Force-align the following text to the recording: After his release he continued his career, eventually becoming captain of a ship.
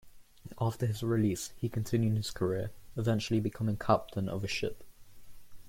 After 0.59 0.87
his 0.87 1.03
release 1.03 1.53
he 1.57 1.69
continued 1.69 2.17
his 2.17 2.31
career, 2.31 2.71
eventually 2.95 3.39
becoming 3.39 3.77
captain 3.77 4.27
of 4.29 4.43
a 4.43 4.47
ship. 4.47 4.83